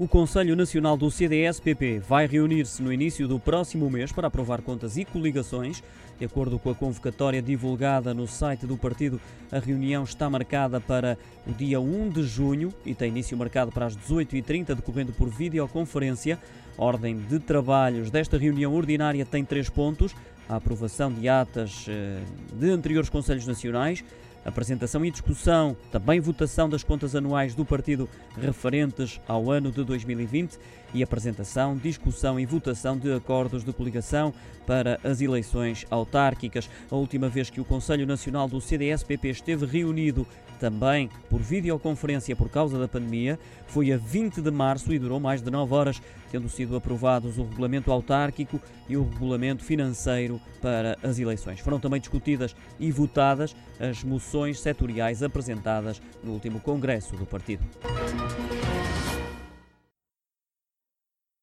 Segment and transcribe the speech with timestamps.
[0.00, 4.96] O Conselho Nacional do CDS-PP vai reunir-se no início do próximo mês para aprovar contas
[4.96, 5.84] e coligações.
[6.18, 9.20] De acordo com a convocatória divulgada no site do partido,
[9.52, 13.84] a reunião está marcada para o dia 1 de junho e tem início marcado para
[13.84, 16.38] as 18h30, decorrendo por videoconferência.
[16.78, 20.16] A ordem de trabalhos desta reunião ordinária tem três pontos:
[20.48, 22.22] a aprovação de atas eh,
[22.54, 24.02] de anteriores Conselhos Nacionais
[24.44, 28.08] apresentação e discussão, também votação das contas anuais do partido
[28.40, 30.58] referentes ao ano de 2020
[30.92, 34.32] e apresentação, discussão e votação de acordos de coligação
[34.66, 36.68] para as eleições autárquicas.
[36.90, 40.26] A última vez que o Conselho Nacional do CDS-PP esteve reunido
[40.58, 45.40] também por videoconferência por causa da pandemia foi a 20 de março e durou mais
[45.40, 51.18] de 9 horas, tendo sido aprovados o regulamento autárquico e o regulamento financeiro para as
[51.18, 51.60] eleições.
[51.60, 54.29] Foram também discutidas e votadas as moções
[54.60, 57.64] setoriais apresentadas no último congresso do partido.